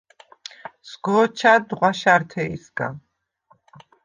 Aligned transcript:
სგო̄ჩა̈დდ 0.89 1.69
ღვაშა̈რთე̄ჲსგა. 1.77 2.87